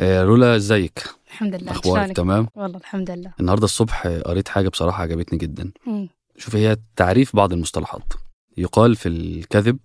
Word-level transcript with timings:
آه، 0.00 0.24
رولا 0.24 0.56
ازيك؟ 0.56 1.04
الحمد 1.26 1.54
لله 1.54 1.72
أخبارك؟ 1.72 2.16
تمام. 2.16 2.48
والله 2.54 2.78
الحمد 2.78 3.10
لله. 3.10 3.34
النهارده 3.40 3.64
الصبح 3.64 4.06
قريت 4.06 4.48
حاجة 4.48 4.68
بصراحة 4.68 5.02
عجبتني 5.02 5.38
جدا. 5.38 5.72
شوف 6.36 6.56
هي 6.56 6.76
تعريف 6.96 7.36
بعض 7.36 7.52
المصطلحات. 7.52 8.12
يقال 8.56 8.96
في 8.96 9.08
الكذب 9.08 9.78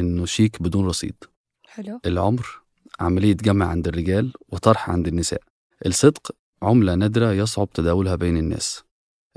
إنه 0.00 0.24
شيك 0.26 0.62
بدون 0.62 0.86
رصيد. 0.86 1.14
حلو. 1.66 2.00
العمر 2.06 2.46
عملية 3.00 3.34
جمع 3.34 3.66
عند 3.66 3.88
الرجال 3.88 4.32
وطرح 4.48 4.90
عند 4.90 5.08
النساء. 5.08 5.40
الصدق 5.86 6.30
عملة 6.62 6.94
نادرة 6.94 7.32
يصعب 7.32 7.70
تداولها 7.70 8.14
بين 8.14 8.36
الناس. 8.36 8.82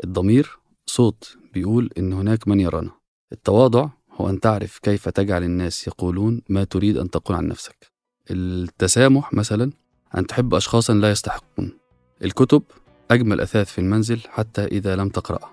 الضمير 0.04 0.58
صوت 0.86 1.38
بيقول 1.54 1.90
إن 1.98 2.14
هناك 2.14 2.48
من 2.48 2.60
يرانا. 2.60 2.92
التواضع 3.32 3.90
هو 4.12 4.30
أن 4.30 4.40
تعرف 4.40 4.80
كيف 4.80 5.10
تجعل 5.10 5.44
الناس 5.44 5.88
يقولون 5.88 6.42
ما 6.50 6.64
تريد 6.64 6.98
أن 6.98 7.10
تقول 7.10 7.38
عن 7.38 7.48
نفسك. 7.48 7.92
التسامح 8.32 9.34
مثلا 9.34 9.72
أن 10.18 10.28
تحب 10.28 10.56
اشخاصا 10.56 10.94
لا 10.94 11.12
يستحقون. 11.12 11.78
الكتب 12.24 12.64
أجمل 13.12 13.42
أثاث 13.42 13.72
في 13.72 13.80
المنزل 13.80 14.20
حتى 14.30 14.66
إذا 14.66 14.96
لم 14.96 15.10
تقراها 15.10 15.52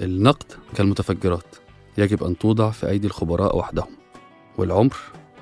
النقد 0.00 0.52
كالمتفجرات 0.74 1.56
يجب 1.98 2.24
أن 2.24 2.38
توضع 2.38 2.70
في 2.70 2.88
أيدي 2.88 3.06
الخبراء 3.06 3.56
وحدهم. 3.56 3.96
والعمر 4.58 4.96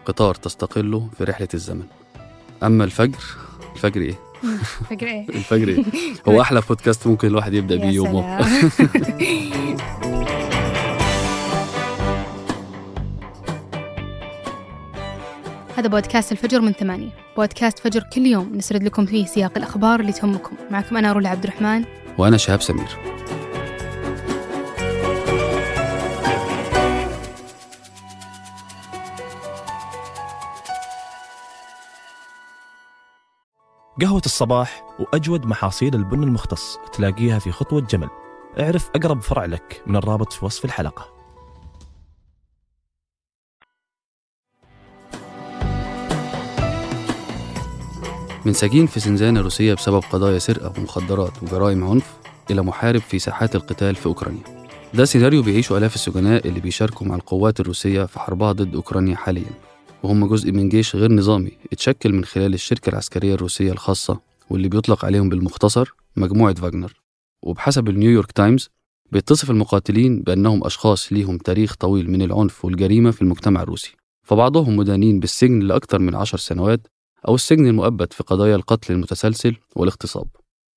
قطار 0.06 0.34
تستقله 0.34 1.08
في 1.18 1.24
رحلة 1.24 1.48
الزمن. 1.54 1.86
أما 2.62 2.84
الفجر 2.84 3.18
الفجر 3.74 4.00
إيه؟ 4.00 4.18
فكرة 4.90 5.08
إيه؟ 5.08 5.28
الفجر 5.28 5.68
إيه؟ 5.68 5.84
هو 6.28 6.40
أحلى 6.40 6.62
بودكاست 6.68 7.06
ممكن 7.06 7.28
الواحد 7.28 7.54
يبدأ 7.54 7.76
بيه 7.76 7.90
يومه. 7.90 8.38
هذا 15.76 15.88
بودكاست 15.88 16.32
الفجر 16.32 16.60
من 16.60 16.72
ثمانية. 16.72 17.10
بودكاست 17.36 17.78
فجر 17.78 18.02
كل 18.02 18.26
يوم. 18.26 18.52
نسرد 18.54 18.82
لكم 18.82 19.06
فيه 19.06 19.26
سياق 19.26 19.52
الأخبار 19.56 20.00
اللي 20.00 20.12
تهمكم. 20.12 20.56
معكم 20.70 20.96
أنا 20.96 21.12
رولا 21.12 21.28
عبد 21.28 21.44
الرحمن. 21.44 21.84
وأنا 22.18 22.36
شهاب 22.36 22.62
سمير. 22.62 22.88
قهوة 34.00 34.22
الصباح 34.26 34.82
وأجود 34.98 35.46
محاصيل 35.46 35.94
البن 35.94 36.22
المختص 36.22 36.78
تلاقيها 36.92 37.38
في 37.38 37.52
خطوة 37.52 37.80
جمل. 37.80 38.08
اعرف 38.60 38.90
أقرب 38.96 39.22
فرع 39.22 39.44
لك 39.44 39.82
من 39.86 39.96
الرابط 39.96 40.32
في 40.32 40.44
وصف 40.44 40.64
الحلقة. 40.64 41.21
من 48.46 48.52
سجين 48.52 48.86
في 48.86 49.00
زنزانة 49.00 49.40
روسية 49.40 49.74
بسبب 49.74 50.02
قضايا 50.12 50.38
سرقة 50.38 50.72
ومخدرات 50.78 51.42
وجرائم 51.42 51.84
عنف 51.84 52.16
إلى 52.50 52.62
محارب 52.62 53.00
في 53.00 53.18
ساحات 53.18 53.56
القتال 53.56 53.94
في 53.94 54.06
أوكرانيا. 54.06 54.42
ده 54.94 55.04
سيناريو 55.04 55.42
بيعيشه 55.42 55.78
آلاف 55.78 55.94
السجناء 55.94 56.48
اللي 56.48 56.60
بيشاركوا 56.60 57.06
مع 57.06 57.14
القوات 57.14 57.60
الروسية 57.60 58.04
في 58.04 58.18
حربها 58.18 58.52
ضد 58.52 58.74
أوكرانيا 58.74 59.16
حاليا. 59.16 59.50
وهم 60.02 60.26
جزء 60.26 60.52
من 60.52 60.68
جيش 60.68 60.96
غير 60.96 61.12
نظامي 61.12 61.50
اتشكل 61.72 62.12
من 62.12 62.24
خلال 62.24 62.54
الشركة 62.54 62.90
العسكرية 62.90 63.34
الروسية 63.34 63.72
الخاصة 63.72 64.20
واللي 64.50 64.68
بيطلق 64.68 65.04
عليهم 65.04 65.28
بالمختصر 65.28 65.94
مجموعة 66.16 66.54
فاجنر 66.54 66.92
وبحسب 67.42 67.88
النيويورك 67.88 68.32
تايمز 68.32 68.70
بيتصف 69.12 69.50
المقاتلين 69.50 70.22
بأنهم 70.22 70.64
أشخاص 70.64 71.12
ليهم 71.12 71.38
تاريخ 71.38 71.74
طويل 71.74 72.10
من 72.10 72.22
العنف 72.22 72.64
والجريمة 72.64 73.10
في 73.10 73.22
المجتمع 73.22 73.62
الروسي. 73.62 73.92
فبعضهم 74.22 74.76
مدانين 74.76 75.20
بالسجن 75.20 75.58
لأكثر 75.58 75.98
من 75.98 76.14
عشر 76.14 76.38
سنوات 76.38 76.86
أو 77.28 77.34
السجن 77.34 77.66
المؤبد 77.66 78.12
في 78.12 78.22
قضايا 78.22 78.56
القتل 78.56 78.92
المتسلسل 78.92 79.56
والاغتصاب. 79.76 80.26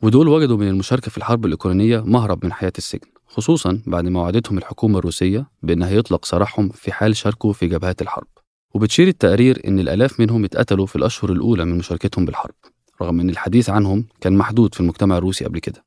ودول 0.04 0.28
وجدوا 0.28 0.58
من 0.58 0.68
المشاركة 0.68 1.12
في 1.12 1.18
الحرب 1.18 1.46
الأوكرانية 1.46 2.00
مهرب 2.00 2.46
من 2.46 2.54
حياة 2.54 2.74
السجن 2.78 3.08
خصوصا 3.28 3.82
بعد 3.88 4.08
ما 4.08 4.20
وعدتهم 4.22 4.58
الحكومة 4.58 5.00
الروسية 5.00 5.48
بأنها 5.64 5.90
يطلق 5.90 6.26
سراحهم 6.26 6.70
في 6.70 6.92
حال 6.92 7.16
شاركوا 7.16 7.54
في 7.54 7.68
جبهات 7.68 8.02
الحرب. 8.02 8.28
وبتشير 8.74 9.08
التقارير 9.08 9.62
إن 9.68 9.80
الآلاف 9.80 10.20
منهم 10.20 10.44
اتقتلوا 10.44 10.86
في 10.86 10.96
الأشهر 10.96 11.32
الأولى 11.32 11.66
من 11.66 11.78
مشاركتهم 11.78 12.26
بالحرب 12.26 12.56
رغم 13.02 13.20
أن 13.20 13.30
الحديث 13.30 13.70
عنهم 13.70 14.06
كان 14.22 14.38
محدود 14.38 14.74
في 14.74 14.80
المجتمع 14.80 15.18
الروسي 15.18 15.46
قبل 15.46 15.60
كده. 15.60 15.86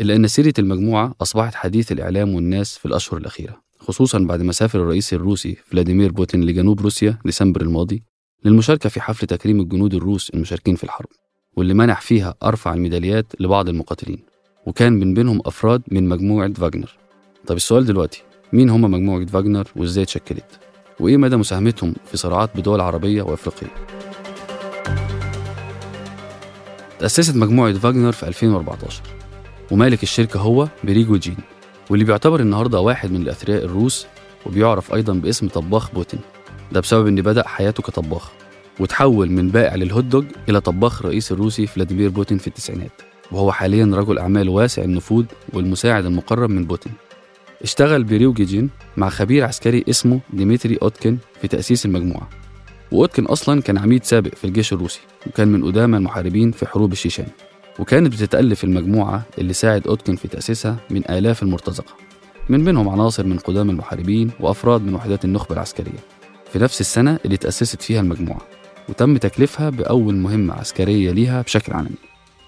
إلا 0.00 0.16
أن 0.16 0.28
سيرة 0.28 0.52
المجموعة 0.58 1.14
أصبحت 1.22 1.54
حديث 1.54 1.92
الإعلام 1.92 2.34
والناس 2.34 2.78
في 2.78 2.86
الأشهر 2.86 3.18
الأخيرة 3.18 3.62
خصوصا 3.78 4.18
بعد 4.18 4.42
ما 4.42 4.52
سافر 4.52 4.82
الرئيس 4.82 5.14
الروسي 5.14 5.56
فلاديمير 5.64 6.12
بوتين 6.12 6.44
لجنوب 6.44 6.80
روسيا 6.80 7.18
ديسمبر 7.24 7.60
الماضي 7.60 8.02
للمشاركة 8.44 8.88
في 8.88 9.00
حفل 9.00 9.26
تكريم 9.26 9.60
الجنود 9.60 9.94
الروس 9.94 10.30
المشاركين 10.30 10.74
في 10.74 10.84
الحرب 10.84 11.08
واللي 11.56 11.74
منح 11.74 12.00
فيها 12.00 12.34
أرفع 12.42 12.74
الميداليات 12.74 13.26
لبعض 13.40 13.68
المقاتلين 13.68 14.18
وكان 14.66 14.92
من 14.92 15.14
بينهم 15.14 15.40
أفراد 15.46 15.82
من 15.88 16.08
مجموعة 16.08 16.52
فاجنر 16.52 16.96
طب 17.46 17.56
السؤال 17.56 17.84
دلوقتي 17.84 18.22
مين 18.52 18.70
هم 18.70 18.82
مجموعة 18.82 19.26
فاجنر 19.26 19.68
وإزاي 19.76 20.04
اتشكلت؟ 20.04 20.60
وإيه 21.00 21.16
مدى 21.16 21.36
مساهمتهم 21.36 21.94
في 22.10 22.16
صراعات 22.16 22.56
بدول 22.56 22.80
عربية 22.80 23.22
وأفريقية؟ 23.22 23.74
تأسست 26.98 27.36
مجموعة 27.36 27.72
فاجنر 27.72 28.12
في 28.12 28.28
2014 28.28 29.02
ومالك 29.70 30.02
الشركة 30.02 30.40
هو 30.40 30.68
بريجوجين 30.84 31.36
واللي 31.90 32.04
بيعتبر 32.04 32.40
النهاردة 32.40 32.80
واحد 32.80 33.10
من 33.12 33.22
الأثرياء 33.22 33.64
الروس 33.64 34.06
وبيعرف 34.46 34.94
أيضا 34.94 35.12
باسم 35.12 35.48
طباخ 35.48 35.90
بوتين. 35.90 36.20
ده 36.72 36.80
بسبب 36.80 37.06
إن 37.06 37.14
بدأ 37.14 37.48
حياته 37.48 37.82
كطباخ 37.82 38.30
وتحول 38.80 39.30
من 39.30 39.48
بائع 39.48 39.74
للهوت 39.74 40.04
دوج 40.04 40.24
إلى 40.48 40.60
طباخ 40.60 41.00
الرئيس 41.00 41.32
الروسي 41.32 41.66
فلاديمير 41.66 42.08
بوتين 42.08 42.38
في 42.38 42.46
التسعينات 42.46 42.92
وهو 43.32 43.52
حاليا 43.52 43.90
رجل 43.94 44.18
أعمال 44.18 44.48
واسع 44.48 44.82
النفوذ 44.82 45.24
والمساعد 45.52 46.04
المقرب 46.04 46.50
من 46.50 46.64
بوتين. 46.64 46.92
اشتغل 47.62 48.04
بريجوجين 48.04 48.70
مع 48.96 49.08
خبير 49.08 49.44
عسكري 49.44 49.84
اسمه 49.90 50.20
ديمتري 50.32 50.78
أوتكن 50.82 51.18
في 51.40 51.48
تأسيس 51.48 51.86
المجموعة. 51.86 52.28
وأوتكن 52.92 53.24
أصلا 53.24 53.62
كان 53.62 53.78
عميد 53.78 54.04
سابق 54.04 54.34
في 54.34 54.44
الجيش 54.44 54.72
الروسي 54.72 55.00
وكان 55.26 55.48
من 55.48 55.64
قدامى 55.64 55.96
المحاربين 55.96 56.50
في 56.50 56.66
حروب 56.66 56.92
الشيشان. 56.92 57.26
وكانت 57.78 58.12
بتتألف 58.12 58.64
المجموعة 58.64 59.22
اللي 59.38 59.52
ساعد 59.52 59.86
أوتكن 59.86 60.16
في 60.16 60.28
تأسيسها 60.28 60.76
من 60.90 61.10
آلاف 61.10 61.42
المرتزقة 61.42 61.94
من 62.48 62.64
بينهم 62.64 62.88
عناصر 62.88 63.26
من 63.26 63.38
قدام 63.38 63.70
المحاربين 63.70 64.30
وأفراد 64.40 64.82
من 64.82 64.94
وحدات 64.94 65.24
النخبة 65.24 65.54
العسكرية. 65.54 66.19
في 66.52 66.58
نفس 66.58 66.80
السنة 66.80 67.18
اللي 67.24 67.36
تأسست 67.36 67.82
فيها 67.82 68.00
المجموعة 68.00 68.40
وتم 68.88 69.16
تكليفها 69.16 69.70
بأول 69.70 70.14
مهمة 70.14 70.54
عسكرية 70.54 71.10
ليها 71.10 71.42
بشكل 71.42 71.72
علني 71.72 71.94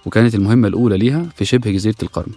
وكانت 0.06 0.34
المهمة 0.34 0.68
الأولى 0.68 0.98
ليها 0.98 1.26
في 1.34 1.44
شبه 1.44 1.70
جزيرة 1.70 1.96
القرم 2.02 2.32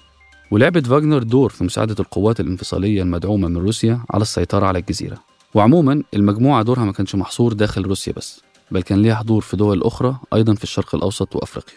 ولعبت 0.51 0.87
فاجنر 0.87 1.23
دور 1.23 1.49
في 1.49 1.63
مساعدة 1.63 1.95
القوات 1.99 2.39
الانفصالية 2.39 3.01
المدعومة 3.01 3.47
من 3.47 3.57
روسيا 3.57 3.99
على 4.09 4.21
السيطرة 4.21 4.65
على 4.65 4.79
الجزيرة. 4.79 5.17
وعموما 5.53 6.03
المجموعة 6.13 6.63
دورها 6.63 6.85
ما 6.85 6.91
كانش 6.91 7.15
محصور 7.15 7.53
داخل 7.53 7.81
روسيا 7.81 8.13
بس 8.13 8.41
بل 8.71 8.81
كان 8.81 9.01
ليها 9.01 9.15
حضور 9.15 9.41
في 9.41 9.57
دول 9.57 9.83
أخرى 9.83 10.17
أيضا 10.33 10.53
في 10.53 10.63
الشرق 10.63 10.95
الأوسط 10.95 11.35
وأفريقيا. 11.35 11.75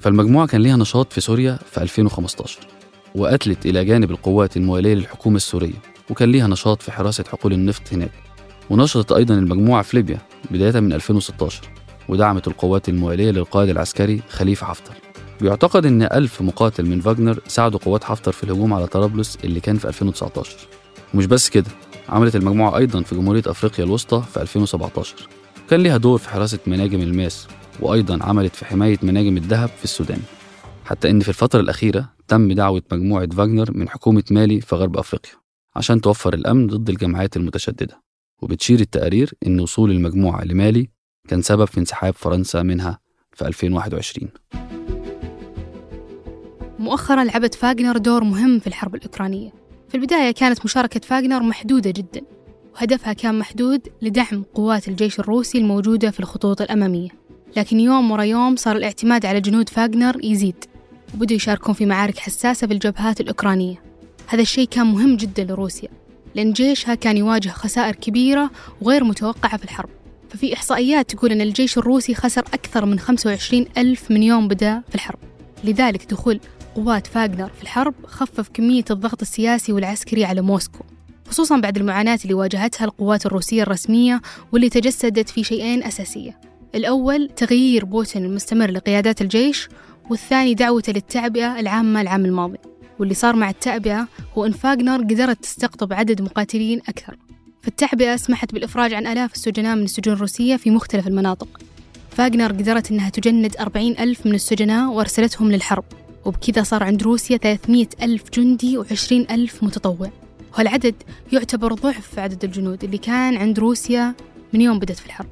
فالمجموعة 0.00 0.46
كان 0.46 0.60
ليها 0.60 0.76
نشاط 0.76 1.12
في 1.12 1.20
سوريا 1.20 1.58
في 1.70 1.82
2015 1.82 2.58
وقتلت 3.14 3.66
إلى 3.66 3.84
جانب 3.84 4.10
القوات 4.10 4.56
الموالية 4.56 4.94
للحكومة 4.94 5.36
السورية 5.36 5.82
وكان 6.10 6.32
ليها 6.32 6.46
نشاط 6.46 6.82
في 6.82 6.92
حراسة 6.92 7.24
حقول 7.28 7.52
النفط 7.52 7.92
هناك. 7.92 8.27
ونشطت 8.70 9.12
أيضا 9.12 9.34
المجموعة 9.34 9.82
في 9.82 9.96
ليبيا 9.96 10.18
بداية 10.50 10.80
من 10.80 10.92
2016 10.92 11.62
ودعمت 12.08 12.48
القوات 12.48 12.88
الموالية 12.88 13.30
للقائد 13.30 13.68
العسكري 13.68 14.22
خليفة 14.28 14.66
حفتر. 14.66 14.94
بيعتقد 15.40 15.86
إن 15.86 16.02
ألف 16.02 16.42
مقاتل 16.42 16.86
من 16.86 17.00
فاجنر 17.00 17.40
ساعدوا 17.48 17.80
قوات 17.80 18.04
حفتر 18.04 18.32
في 18.32 18.44
الهجوم 18.44 18.72
على 18.72 18.86
طرابلس 18.86 19.38
اللي 19.44 19.60
كان 19.60 19.76
في 19.76 19.88
2019 19.88 20.56
ومش 21.14 21.26
بس 21.26 21.48
كده 21.48 21.70
عملت 22.08 22.36
المجموعة 22.36 22.76
أيضا 22.76 23.02
في 23.02 23.14
جمهورية 23.14 23.42
أفريقيا 23.46 23.84
الوسطى 23.84 24.22
في 24.32 24.42
2017 24.42 25.14
كان 25.70 25.80
ليها 25.80 25.96
دور 25.96 26.18
في 26.18 26.28
حراسة 26.28 26.58
مناجم 26.66 27.00
الماس 27.00 27.48
وأيضا 27.80 28.18
عملت 28.22 28.56
في 28.56 28.64
حماية 28.64 28.98
مناجم 29.02 29.36
الذهب 29.36 29.68
في 29.68 29.84
السودان. 29.84 30.20
حتى 30.84 31.10
إن 31.10 31.20
في 31.20 31.28
الفترة 31.28 31.60
الأخيرة 31.60 32.08
تم 32.28 32.52
دعوة 32.52 32.82
مجموعة 32.92 33.26
فاجنر 33.26 33.70
من 33.72 33.88
حكومة 33.88 34.24
مالي 34.30 34.60
في 34.60 34.76
غرب 34.76 34.96
أفريقيا 34.96 35.32
عشان 35.76 36.00
توفر 36.00 36.34
الأمن 36.34 36.66
ضد 36.66 36.88
الجماعات 36.88 37.36
المتشددة. 37.36 38.07
وبتشير 38.42 38.80
التقارير 38.80 39.32
إن 39.46 39.60
وصول 39.60 39.90
المجموعة 39.90 40.44
لمالي 40.44 40.90
كان 41.28 41.42
سبب 41.42 41.64
في 41.64 41.78
انسحاب 41.80 42.14
فرنسا 42.14 42.62
منها 42.62 42.98
في 43.32 43.46
2021 43.46 44.28
مؤخرا 46.78 47.24
لعبت 47.24 47.54
فاغنر 47.54 47.96
دور 47.96 48.24
مهم 48.24 48.58
في 48.58 48.66
الحرب 48.66 48.94
الأوكرانية. 48.94 49.50
في 49.88 49.94
البداية 49.94 50.30
كانت 50.30 50.64
مشاركة 50.64 51.00
فاغنر 51.00 51.42
محدودة 51.42 51.90
جدا 51.90 52.20
وهدفها 52.74 53.12
كان 53.12 53.38
محدود 53.38 53.88
لدعم 54.02 54.44
قوات 54.54 54.88
الجيش 54.88 55.20
الروسي 55.20 55.58
الموجودة 55.58 56.10
في 56.10 56.20
الخطوط 56.20 56.60
الأمامية. 56.60 57.08
لكن 57.56 57.80
يوم 57.80 58.10
ورا 58.10 58.22
يوم 58.22 58.56
صار 58.56 58.76
الاعتماد 58.76 59.26
على 59.26 59.40
جنود 59.40 59.68
فاغنر 59.68 60.24
يزيد 60.24 60.64
وبدوا 61.14 61.36
يشاركون 61.36 61.74
في 61.74 61.86
معارك 61.86 62.18
حساسة 62.18 62.66
في 62.66 62.72
الجبهات 62.72 63.20
الأوكرانية. 63.20 63.82
هذا 64.26 64.42
الشيء 64.42 64.68
كان 64.68 64.86
مهم 64.86 65.16
جدا 65.16 65.44
لروسيا. 65.44 65.88
لأن 66.34 66.52
جيشها 66.52 66.94
كان 66.94 67.16
يواجه 67.16 67.48
خسائر 67.48 67.94
كبيرة 67.94 68.50
وغير 68.80 69.04
متوقعة 69.04 69.56
في 69.56 69.64
الحرب. 69.64 69.88
ففي 70.30 70.54
إحصائيات 70.54 71.10
تقول 71.10 71.32
أن 71.32 71.40
الجيش 71.40 71.78
الروسي 71.78 72.14
خسر 72.14 72.40
أكثر 72.40 72.86
من 72.86 72.98
25 72.98 73.66
ألف 73.78 74.10
من 74.10 74.22
يوم 74.22 74.48
بدأ 74.48 74.82
في 74.88 74.94
الحرب. 74.94 75.18
لذلك 75.64 76.10
دخول 76.10 76.40
قوات 76.74 77.06
فاغنر 77.06 77.48
في 77.48 77.62
الحرب 77.62 77.94
خفف 78.06 78.48
كمية 78.48 78.84
الضغط 78.90 79.20
السياسي 79.22 79.72
والعسكري 79.72 80.24
على 80.24 80.40
موسكو 80.40 80.84
خصوصا 81.28 81.58
بعد 81.58 81.76
المعاناة 81.76 82.18
اللي 82.22 82.34
واجهتها 82.34 82.84
القوات 82.84 83.26
الروسية 83.26 83.62
الرسمية 83.62 84.22
واللي 84.52 84.68
تجسدت 84.68 85.28
في 85.28 85.44
شيئين 85.44 85.82
أساسية. 85.82 86.40
الأول 86.74 87.28
تغيير 87.36 87.84
بوتين 87.84 88.24
المستمر 88.24 88.70
لقيادات 88.70 89.22
الجيش 89.22 89.68
والثاني 90.10 90.54
دعوته 90.54 90.92
للتعبئة 90.92 91.60
العامة 91.60 92.00
العام 92.00 92.24
الماضي. 92.24 92.58
واللي 92.98 93.14
صار 93.14 93.36
مع 93.36 93.50
التعبئة 93.50 94.08
هو 94.38 94.46
أن 94.46 94.52
فاغنر 94.52 95.02
قدرت 95.02 95.42
تستقطب 95.42 95.92
عدد 95.92 96.22
مقاتلين 96.22 96.80
أكثر. 96.88 97.16
فالتعبئة 97.62 98.16
سمحت 98.16 98.52
بالإفراج 98.52 98.94
عن 98.94 99.06
آلاف 99.06 99.34
السجناء 99.34 99.76
من 99.76 99.82
السجون 99.82 100.14
الروسية 100.14 100.56
في 100.56 100.70
مختلف 100.70 101.06
المناطق. 101.06 101.48
فاغنر 102.10 102.52
قدرت 102.52 102.90
أنها 102.90 103.08
تجند 103.08 103.56
أربعين 103.56 103.98
ألف 103.98 104.26
من 104.26 104.34
السجناء 104.34 104.90
وأرسلتهم 104.90 105.52
للحرب. 105.52 105.84
وبكذا 106.24 106.62
صار 106.62 106.82
عند 106.82 107.02
روسيا 107.02 107.36
300 107.36 107.86
ألف 108.02 108.22
جندي 108.34 108.78
و20 108.78 109.12
ألف 109.12 109.62
متطوع. 109.62 110.10
وهالعدد 110.52 110.94
يعتبر 111.32 111.72
ضعف 111.72 112.18
عدد 112.18 112.44
الجنود 112.44 112.84
اللي 112.84 112.98
كان 112.98 113.36
عند 113.36 113.58
روسيا 113.58 114.14
من 114.52 114.60
يوم 114.60 114.78
بدأت 114.78 114.96
في 114.96 115.06
الحرب. 115.06 115.28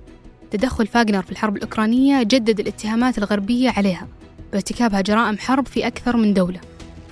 تدخل 0.50 0.86
فاغنر 0.86 1.22
في 1.22 1.32
الحرب 1.32 1.56
الأوكرانية 1.56 2.22
جدد 2.22 2.60
الاتهامات 2.60 3.18
الغربية 3.18 3.70
عليها 3.70 4.08
بارتكابها 4.52 5.00
جرائم 5.00 5.38
حرب 5.38 5.66
في 5.66 5.86
أكثر 5.86 6.16
من 6.16 6.34
دولة. 6.34 6.60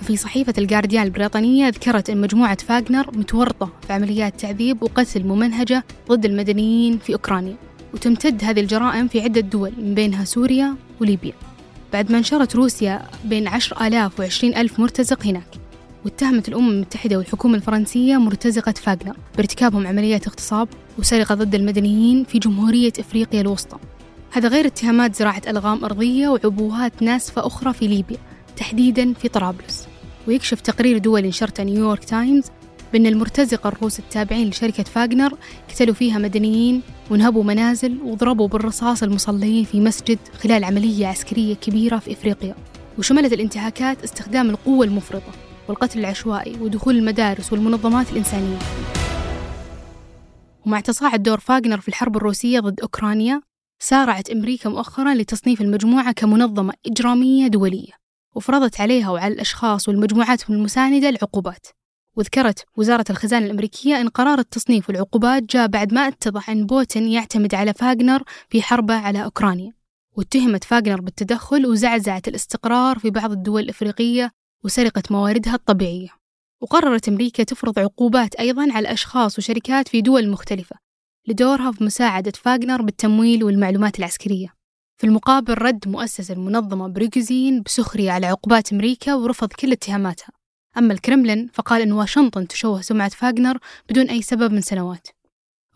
ففي 0.01 0.17
صحيفة 0.17 0.53
الجارديان 0.57 1.03
البريطانية 1.03 1.69
ذكرت 1.69 2.09
أن 2.09 2.21
مجموعة 2.21 2.57
فاغنر 2.57 3.17
متورطة 3.17 3.69
في 3.87 3.93
عمليات 3.93 4.39
تعذيب 4.39 4.83
وقتل 4.83 5.23
ممنهجة 5.23 5.83
ضد 6.09 6.25
المدنيين 6.25 6.97
في 6.97 7.13
أوكرانيا. 7.13 7.55
وتمتد 7.93 8.43
هذه 8.43 8.59
الجرائم 8.59 9.07
في 9.07 9.21
عدة 9.21 9.41
دول 9.41 9.71
من 9.77 9.93
بينها 9.93 10.23
سوريا 10.23 10.75
وليبيا. 11.01 11.33
بعد 11.93 12.11
ما 12.11 12.17
انشرت 12.17 12.55
روسيا 12.55 13.01
بين 13.25 13.47
عشر 13.47 13.87
آلاف 13.87 14.19
وعشرين 14.19 14.55
ألف 14.55 14.79
مرتزق 14.79 15.25
هناك. 15.25 15.47
واتهمت 16.05 16.49
الأمم 16.49 16.69
المتحدة 16.69 17.17
والحكومة 17.17 17.55
الفرنسية 17.55 18.17
مرتزقة 18.17 18.71
فاغنر 18.71 19.15
بارتكابهم 19.37 19.87
عمليات 19.87 20.27
اغتصاب 20.27 20.67
وسرقة 20.97 21.35
ضد 21.35 21.55
المدنيين 21.55 22.23
في 22.23 22.39
جمهورية 22.39 22.93
إفريقيا 22.99 23.41
الوسطى. 23.41 23.77
هذا 24.31 24.47
غير 24.47 24.65
اتهامات 24.65 25.15
زراعة 25.15 25.41
ألغام 25.47 25.85
أرضية 25.85 26.27
وعبوات 26.27 27.01
ناسفة 27.01 27.47
أخرى 27.47 27.73
في 27.73 27.87
ليبيا 27.87 28.17
تحديدا 28.57 29.13
في 29.13 29.27
طرابلس. 29.27 29.84
ويكشف 30.27 30.61
تقرير 30.61 30.97
دولي 30.97 31.27
نشرته 31.27 31.63
نيويورك 31.63 32.03
تايمز 32.03 32.45
بأن 32.93 33.05
المرتزقة 33.05 33.67
الروس 33.67 33.99
التابعين 33.99 34.49
لشركة 34.49 34.83
فاغنر 34.83 35.37
قتلوا 35.69 35.93
فيها 35.93 36.17
مدنيين 36.19 36.81
ونهبوا 37.11 37.43
منازل 37.43 37.97
وضربوا 38.03 38.47
بالرصاص 38.47 39.03
المصلين 39.03 39.63
في 39.63 39.79
مسجد 39.79 40.19
خلال 40.43 40.63
عملية 40.63 41.07
عسكرية 41.07 41.55
كبيرة 41.55 41.97
في 41.97 42.11
إفريقيا. 42.11 42.55
وشملت 42.97 43.33
الانتهاكات 43.33 44.03
استخدام 44.03 44.49
القوة 44.49 44.85
المفرطة 44.85 45.31
والقتل 45.67 45.99
العشوائي 45.99 46.57
ودخول 46.61 46.97
المدارس 46.97 47.53
والمنظمات 47.53 48.11
الإنسانية. 48.11 48.57
ومع 50.65 50.79
تصاعد 50.79 51.23
دور 51.23 51.39
فاغنر 51.39 51.79
في 51.79 51.87
الحرب 51.87 52.17
الروسية 52.17 52.59
ضد 52.59 52.81
أوكرانيا 52.81 53.41
سارعت 53.79 54.29
أمريكا 54.29 54.69
مؤخرا 54.69 55.13
لتصنيف 55.13 55.61
المجموعة 55.61 56.11
كمنظمة 56.11 56.73
إجرامية 56.85 57.47
دولية. 57.47 58.04
وفرضت 58.35 58.81
عليها 58.81 59.09
وعلى 59.09 59.33
الأشخاص 59.33 59.89
والمجموعات 59.89 60.49
المساندة 60.49 61.09
العقوبات. 61.09 61.67
وذكرت 62.15 62.65
وزارة 62.77 63.05
الخزانة 63.09 63.45
الأمريكية 63.45 64.01
أن 64.01 64.07
قرار 64.07 64.39
التصنيف 64.39 64.89
والعقوبات 64.89 65.43
جاء 65.43 65.67
بعد 65.67 65.93
ما 65.93 66.07
أتضح 66.07 66.49
أن 66.49 66.65
بوتين 66.65 67.07
يعتمد 67.07 67.55
على 67.55 67.73
فاغنر 67.73 68.23
في 68.49 68.61
حربه 68.61 68.93
على 68.93 69.23
أوكرانيا. 69.23 69.73
واتهمت 70.17 70.63
فاغنر 70.63 71.01
بالتدخل 71.01 71.65
وزعزعة 71.65 72.21
الاستقرار 72.27 72.99
في 72.99 73.09
بعض 73.09 73.31
الدول 73.31 73.63
الإفريقية 73.63 74.31
وسرقة 74.63 75.03
مواردها 75.11 75.55
الطبيعية. 75.55 76.09
وقررت 76.61 77.07
أمريكا 77.07 77.43
تفرض 77.43 77.79
عقوبات 77.79 78.35
أيضا 78.35 78.67
على 78.71 78.93
أشخاص 78.93 79.37
وشركات 79.37 79.87
في 79.87 80.01
دول 80.01 80.29
مختلفة 80.29 80.75
لدورها 81.27 81.71
في 81.71 81.83
مساعدة 81.83 82.31
فاغنر 82.35 82.81
بالتمويل 82.81 83.43
والمعلومات 83.43 83.99
العسكرية. 83.99 84.54
في 84.97 85.03
المقابل 85.03 85.53
رد 85.53 85.87
مؤسسة 85.87 86.33
المنظمة 86.33 86.87
بريغوزين 86.87 87.61
بسخرية 87.61 88.11
على 88.11 88.25
عقوبات 88.27 88.73
أمريكا 88.73 89.13
ورفض 89.13 89.53
كل 89.53 89.71
اتهاماتها. 89.71 90.29
أما 90.77 90.93
الكرملين 90.93 91.49
فقال 91.53 91.81
أن 91.81 91.91
واشنطن 91.91 92.47
تشوه 92.47 92.81
سمعة 92.81 93.09
فاغنر 93.09 93.57
بدون 93.89 94.09
أي 94.09 94.21
سبب 94.21 94.51
من 94.51 94.61
سنوات. 94.61 95.07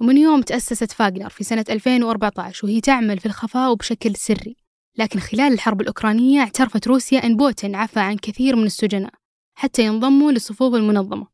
ومن 0.02 0.18
يوم 0.18 0.42
تأسست 0.42 0.92
فاغنر 0.92 1.30
في 1.30 1.44
سنة 1.44 1.66
2014 1.70 2.68
وهي 2.68 2.82
تعمل 2.82 3.20
في 3.20 3.26
الخفاء 3.26 3.72
وبشكل 3.72 4.16
سري. 4.16 4.56
لكن 4.98 5.20
خلال 5.20 5.54
الحرب 5.54 5.82
الأوكرانية 5.82 6.40
اعترفت 6.40 6.88
روسيا 6.88 7.26
أن 7.26 7.38
بوتين 7.38 7.76
عفى 7.76 8.00
عن 8.00 8.18
كثير 8.18 8.56
من 8.56 8.66
السجناء 8.66 9.14
حتى 9.58 9.84
ينضموا 9.84 10.32
لصفوف 10.32 10.76
المنظمة. 10.76 11.28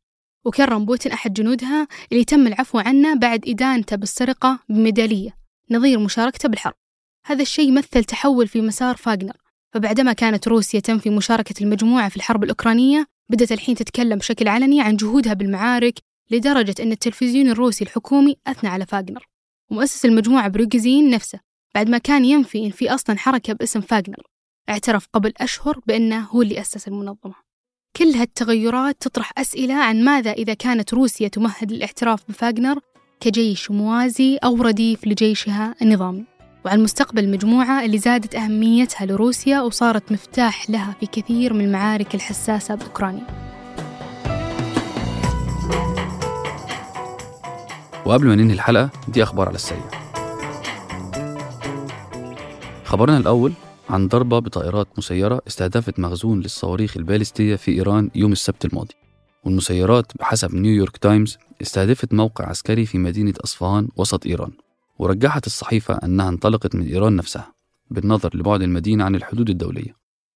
وكرم 0.45 0.85
بوتين 0.85 1.11
أحد 1.11 1.33
جنودها 1.33 1.87
اللي 2.11 2.23
تم 2.23 2.47
العفو 2.47 2.79
عنه 2.79 3.15
بعد 3.15 3.47
إدانته 3.47 3.95
بالسرقة 3.95 4.59
بميدالية. 4.69 5.37
نظير 5.71 5.99
مشاركته 5.99 6.49
بالحرب. 6.49 6.84
هذا 7.27 7.41
الشيء 7.41 7.71
مثل 7.71 8.03
تحول 8.03 8.47
في 8.47 8.61
مسار 8.61 8.95
فاغنر. 8.95 9.37
فبعدما 9.73 10.13
كانت 10.13 10.47
روسيا 10.47 10.79
تنفي 10.79 11.09
مشاركة 11.09 11.63
المجموعة 11.63 12.09
في 12.09 12.15
الحرب 12.17 12.43
الأوكرانية 12.43 13.07
بدأت 13.29 13.51
الحين 13.51 13.75
تتكلم 13.75 14.17
بشكل 14.17 14.47
علني 14.47 14.81
عن 14.81 14.95
جهودها 14.95 15.33
بالمعارك 15.33 15.99
لدرجة 16.31 16.75
أن 16.79 16.91
التلفزيون 16.91 17.49
الروسي 17.49 17.83
الحكومي 17.83 18.35
أثنى 18.47 18.69
على 18.69 18.85
فاغنر. 18.85 19.27
ومؤسس 19.71 20.05
المجموعة 20.05 20.47
بروجزين 20.47 21.09
نفسه 21.09 21.39
بعد 21.75 21.89
ما 21.89 21.97
كان 21.97 22.25
ينفي 22.25 22.65
إن 22.65 22.71
في 22.71 22.93
أصلا 22.93 23.17
حركة 23.17 23.53
باسم 23.53 23.81
فاغنر 23.81 24.23
اعترف 24.69 25.07
قبل 25.13 25.33
أشهر 25.37 25.79
بأنه 25.87 26.19
هو 26.19 26.41
اللي 26.41 26.61
أسس 26.61 26.87
المنظمة. 26.87 27.35
كل 27.95 28.09
هالتغيرات 28.09 28.97
تطرح 28.99 29.31
أسئلة 29.37 29.73
عن 29.73 30.03
ماذا 30.03 30.31
إذا 30.31 30.53
كانت 30.53 30.93
روسيا 30.93 31.27
تمهد 31.27 31.71
للاعتراف 31.71 32.23
بفاغنر 32.29 32.79
كجيش 33.19 33.71
موازي 33.71 34.37
أو 34.37 34.61
رديف 34.61 35.07
لجيشها 35.07 35.75
النظامي. 35.81 36.34
وعن 36.65 36.83
مستقبل 36.83 37.23
المجموعة 37.23 37.85
اللي 37.85 37.97
زادت 37.97 38.35
أهميتها 38.35 39.05
لروسيا 39.05 39.61
وصارت 39.61 40.11
مفتاح 40.11 40.69
لها 40.69 40.95
في 40.99 41.05
كثير 41.05 41.53
من 41.53 41.65
المعارك 41.65 42.15
الحساسة 42.15 42.75
بأوكرانيا. 42.75 43.27
وقبل 48.05 48.27
ما 48.27 48.35
ننهي 48.35 48.53
الحلقة 48.53 48.89
دي 49.07 49.23
أخبار 49.23 49.47
على 49.47 49.55
السريع. 49.55 49.89
خبرنا 52.83 53.17
الأول 53.17 53.53
عن 53.89 54.07
ضربة 54.07 54.39
بطائرات 54.39 54.87
مسيرة 54.97 55.41
استهدفت 55.47 55.99
مخزون 55.99 56.39
للصواريخ 56.39 56.97
البالستية 56.97 57.55
في 57.55 57.71
إيران 57.71 58.09
يوم 58.15 58.31
السبت 58.31 58.65
الماضي. 58.65 58.93
والمسيرات 59.43 60.05
بحسب 60.19 60.55
نيويورك 60.55 60.97
تايمز 60.97 61.37
استهدفت 61.61 62.13
موقع 62.13 62.45
عسكري 62.45 62.85
في 62.85 62.97
مدينة 62.97 63.33
أصفهان 63.43 63.87
وسط 63.97 64.25
إيران. 64.25 64.51
ورجحت 64.97 65.47
الصحيفة 65.47 65.93
أنها 65.93 66.29
انطلقت 66.29 66.75
من 66.75 66.87
إيران 66.87 67.15
نفسها 67.15 67.53
بالنظر 67.89 68.37
لبعد 68.37 68.61
المدينة 68.61 69.03
عن 69.03 69.15
الحدود 69.15 69.49
الدولية. 69.49 69.95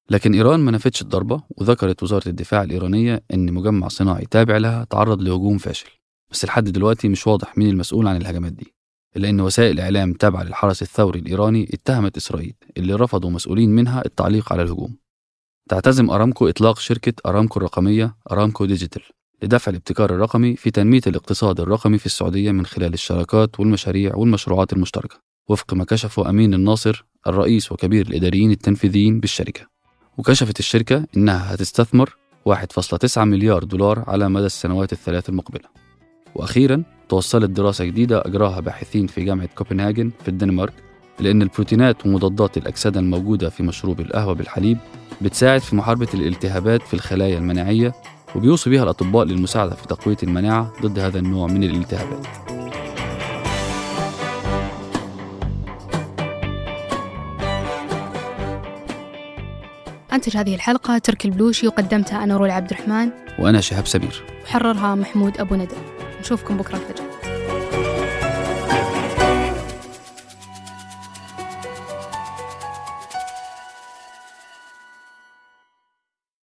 لكن 0.10 0.34
إيران 0.34 0.60
ما 0.60 0.72
نفتش 0.72 1.02
الضربة 1.02 1.44
وذكرت 1.58 2.04
وزارة 2.04 2.30
الدفاع 2.30 2.64
الإيرانية 2.64 3.24
أن 3.34 3.54
مجمع 3.54 3.88
صناعي 3.88 4.26
تابع 4.32 4.58
لها 4.58 4.84
تعرض 4.84 5.22
لهجوم 5.22 5.58
فاشل. 5.58 5.90
بس 6.32 6.46
لحد 6.46 6.64
دلوقتي 6.64 7.10
مش 7.10 7.28
واضح 7.28 7.58
مين 7.58 7.70
المسؤول 7.70 8.08
عن 8.08 8.18
الهجمات 8.18 8.54
دي 8.54 8.74
إلا 9.18 9.30
أن 9.30 9.42
وسائل 9.42 9.80
إعلام 9.80 10.14
تابعة 10.14 10.44
للحرس 10.44 10.82
الثوري 10.82 11.20
الإيراني 11.20 11.70
اتهمت 11.74 12.18
إسرائيل 12.18 12.54
اللي 12.78 12.94
رفضوا 12.94 13.30
مسؤولين 13.30 13.76
منها 13.76 14.06
التعليق 14.06 14.54
على 14.54 14.62
الهجوم. 14.62 14.98
تعتزم 15.70 16.10
أرامكو 16.10 16.50
إطلاق 16.50 16.80
شركة 16.80 17.14
أرامكو 17.26 17.60
الرقمية 17.60 18.16
أرامكو 18.32 18.66
ديجيتال. 18.66 19.04
لدفع 19.44 19.70
الابتكار 19.70 20.10
الرقمي 20.16 20.56
في 20.56 20.72
تنمية 20.72 21.02
الاقتصاد 21.08 21.60
الرقمي 21.60 21.98
في 21.98 22.06
السعودية 22.06 22.52
من 22.52 22.66
خلال 22.66 22.94
الشراكات 22.94 23.60
والمشاريع 23.60 24.16
والمشروعات 24.16 24.74
المشتركة 24.74 25.16
وفق 25.50 25.74
ما 25.74 25.84
كشفه 25.84 26.30
أمين 26.30 26.54
الناصر 26.54 27.06
الرئيس 27.28 27.72
وكبير 27.72 28.08
الإداريين 28.08 28.52
التنفيذيين 28.52 29.20
بالشركة. 29.20 29.62
وكشفت 30.18 30.60
الشركة 30.60 31.06
إنها 31.18 31.54
هتستثمر 31.54 32.18
1.9 32.50 33.18
مليار 33.18 33.64
دولار 33.64 34.04
على 34.08 34.30
مدى 34.30 34.46
السنوات 34.46 34.94
الثلاث 34.94 35.30
المقبلة. 35.30 35.70
وأخيرا 36.36 36.84
توصلت 37.10 37.50
دراسة 37.50 37.86
جديدة 37.86 38.22
أجراها 38.26 38.60
باحثين 38.60 39.08
في 39.08 39.24
جامعة 39.24 39.50
كوبنهاجن 39.56 40.12
في 40.22 40.28
الدنمارك 40.28 40.74
لأن 41.20 41.42
البروتينات 41.42 42.06
ومضادات 42.06 42.58
الأكسدة 42.58 43.00
الموجودة 43.00 43.50
في 43.50 43.64
مشروب 43.64 44.00
القهوة 44.00 44.34
بالحليب 44.34 44.78
بتساعد 45.22 45.62
في 45.62 45.76
محاربة 45.76 46.08
الالتهابات 46.14 46.82
في 46.82 46.94
الخلايا 46.94 47.38
المناعية 47.38 47.94
وبيوصي 48.36 48.70
بها 48.70 48.84
الأطباء 48.84 49.26
للمساعدة 49.26 49.76
في 49.76 49.88
تقوية 49.88 50.18
المناعة 50.24 50.74
ضد 50.82 51.00
هذا 51.00 51.20
النوع 51.20 51.48
من 51.48 51.64
الالتهابات. 51.64 52.28
أنتج 60.14 60.38
هذه 60.38 60.56
الحلقة 60.56 60.98
ترك 60.98 61.26
البلوشي 61.26 61.68
وقدمتها 61.68 62.24
أنا 62.24 62.38
رول 62.38 62.50
عبد 62.50 62.72
الرحمن. 62.72 63.10
وأنا 63.40 63.62
شهاب 63.62 63.88
سمير. 63.88 64.24
وحررها 64.44 64.96
محمود 64.96 65.38
أبو 65.38 65.56
ندى. 65.56 65.76
نشوفكم 66.20 66.58
بكرة 66.58 66.76
الفجر. 66.76 67.09